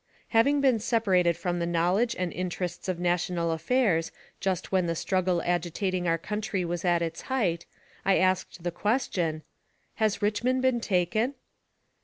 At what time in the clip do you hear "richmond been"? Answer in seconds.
10.23-10.79